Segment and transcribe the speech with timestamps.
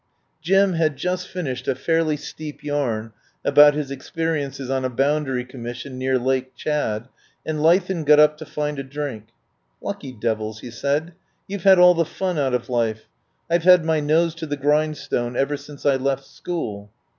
[0.41, 3.13] Jim had just finished a fairly steep yarn
[3.45, 7.07] about his experiences on a Boundary Commission near Lake Chad,
[7.45, 9.27] and Leithen got up to find a drink.
[9.79, 11.13] "Lucky devils,,, he said.
[11.47, 13.03] "You've had all the fun out of life.
[13.47, 16.89] I've had my nose to the grind stone ever since I left school."